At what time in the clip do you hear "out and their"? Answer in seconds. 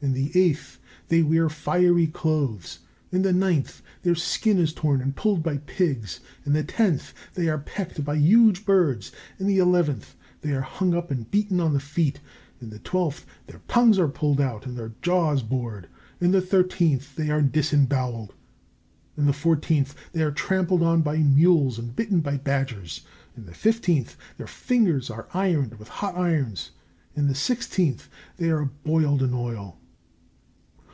14.40-14.92